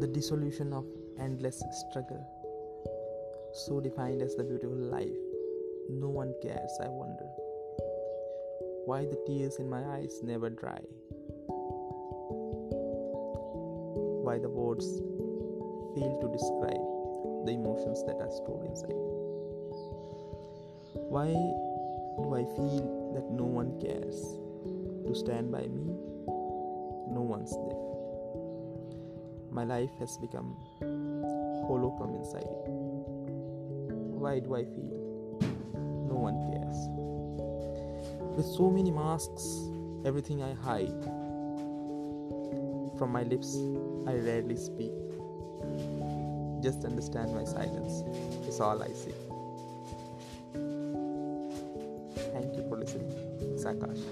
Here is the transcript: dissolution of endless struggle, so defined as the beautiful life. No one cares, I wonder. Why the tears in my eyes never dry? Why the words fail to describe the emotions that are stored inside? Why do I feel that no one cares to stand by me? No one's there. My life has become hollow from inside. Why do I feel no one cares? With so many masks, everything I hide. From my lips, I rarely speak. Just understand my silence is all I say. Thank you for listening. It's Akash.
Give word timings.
dissolution 0.00 0.72
of 0.72 0.84
endless 1.18 1.62
struggle, 1.88 2.22
so 3.52 3.80
defined 3.80 4.22
as 4.22 4.34
the 4.34 4.44
beautiful 4.44 4.76
life. 4.76 5.08
No 5.88 6.08
one 6.08 6.34
cares, 6.42 6.78
I 6.80 6.88
wonder. 6.88 7.26
Why 8.86 9.04
the 9.06 9.22
tears 9.26 9.56
in 9.56 9.70
my 9.70 9.82
eyes 9.96 10.20
never 10.22 10.50
dry? 10.50 10.80
Why 14.24 14.38
the 14.38 14.48
words 14.48 14.84
fail 15.94 16.18
to 16.20 16.28
describe 16.32 16.84
the 17.46 17.52
emotions 17.52 18.02
that 18.04 18.16
are 18.20 18.30
stored 18.30 18.66
inside? 18.66 18.98
Why 21.08 21.28
do 22.22 22.34
I 22.34 22.44
feel 22.56 23.12
that 23.14 23.30
no 23.30 23.44
one 23.44 23.80
cares 23.80 24.38
to 25.06 25.14
stand 25.14 25.52
by 25.52 25.62
me? 25.68 25.96
No 27.10 27.22
one's 27.22 27.52
there. 27.52 27.93
My 29.54 29.62
life 29.62 29.96
has 30.00 30.18
become 30.18 30.56
hollow 30.80 31.94
from 31.96 32.16
inside. 32.16 32.50
Why 34.18 34.40
do 34.40 34.56
I 34.56 34.64
feel 34.64 34.90
no 36.10 36.16
one 36.18 36.34
cares? 36.50 36.76
With 38.36 38.46
so 38.46 38.68
many 38.68 38.90
masks, 38.90 39.46
everything 40.04 40.42
I 40.42 40.54
hide. 40.54 41.04
From 42.98 43.12
my 43.12 43.22
lips, 43.22 43.54
I 44.08 44.14
rarely 44.14 44.56
speak. 44.56 44.90
Just 46.60 46.84
understand 46.84 47.32
my 47.32 47.44
silence 47.44 48.02
is 48.48 48.58
all 48.58 48.82
I 48.82 48.88
say. 48.88 49.14
Thank 52.32 52.56
you 52.56 52.66
for 52.68 52.76
listening. 52.76 53.12
It's 53.54 53.62
Akash. 53.62 54.02